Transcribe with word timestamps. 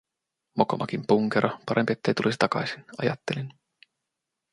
Mokomakin 0.57 1.03
punkero, 1.07 1.59
parempi, 1.65 1.93
ettei 1.93 2.13
tulisi 2.13 2.37
takaisin, 2.37 2.85
ajattelin. 2.97 3.53